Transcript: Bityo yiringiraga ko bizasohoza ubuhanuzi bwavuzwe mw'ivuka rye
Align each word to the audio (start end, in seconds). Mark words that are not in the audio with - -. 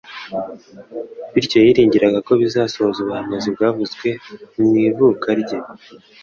Bityo 1.33 1.57
yiringiraga 1.65 2.19
ko 2.27 2.31
bizasohoza 2.41 2.97
ubuhanuzi 3.01 3.49
bwavuzwe 3.55 4.07
mw'ivuka 4.63 5.27
rye 5.41 5.57